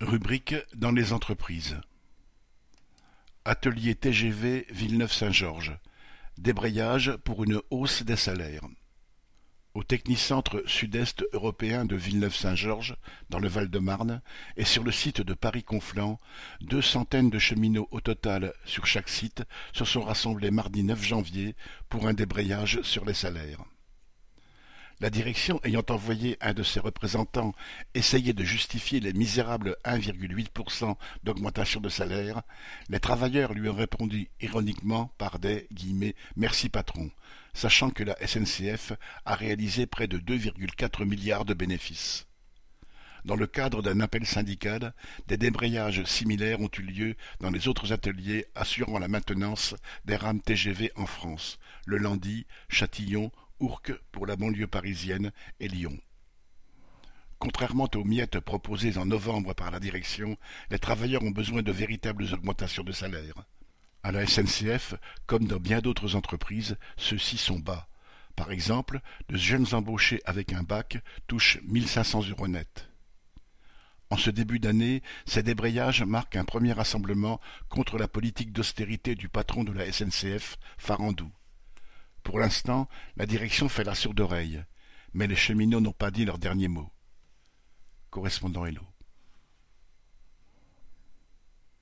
[0.00, 1.76] Rubrique dans les entreprises.
[3.44, 5.76] Atelier TGV Villeneuve-Saint-Georges.
[6.36, 8.68] Débrayage pour une hausse des salaires.
[9.74, 12.96] Au Technicentre sud-est européen de Villeneuve-Saint-Georges,
[13.28, 14.22] dans le Val-de-Marne,
[14.56, 16.20] et sur le site de Paris-Conflans,
[16.60, 19.42] deux centaines de cheminots au total sur chaque site
[19.72, 21.56] se sont rassemblés mardi 9 janvier
[21.88, 23.64] pour un débrayage sur les salaires.
[25.00, 27.54] La direction ayant envoyé un de ses représentants
[27.94, 32.42] essayer de justifier les misérables 1,8% d'augmentation de salaire,
[32.88, 35.68] les travailleurs lui ont répondu ironiquement par des
[36.36, 37.12] «merci patron»,
[37.54, 38.92] sachant que la SNCF
[39.24, 42.26] a réalisé près de 2,4 milliards de bénéfices.
[43.24, 44.94] Dans le cadre d'un appel syndical,
[45.28, 49.76] des débrayages similaires ont eu lieu dans les autres ateliers assurant la maintenance
[50.06, 53.30] des rames TGV en France, le Landy, Châtillon,
[54.12, 55.98] Pour la banlieue parisienne et Lyon.
[57.38, 60.36] Contrairement aux miettes proposées en novembre par la direction,
[60.70, 63.34] les travailleurs ont besoin de véritables augmentations de salaire.
[64.04, 64.94] À la SNCF,
[65.26, 67.88] comme dans bien d'autres entreprises, ceux-ci sont bas.
[68.36, 72.88] Par exemple, de jeunes embauchés avec un bac touchent 1500 euros net.
[74.10, 79.28] En ce début d'année, ces débrayages marquent un premier rassemblement contre la politique d'austérité du
[79.28, 81.30] patron de la SNCF, Farandou.
[82.28, 84.62] Pour l'instant, la direction fait la sourde oreille,
[85.14, 86.90] mais les cheminots n'ont pas dit leur dernier mot.
[88.10, 88.82] Correspondant Hello.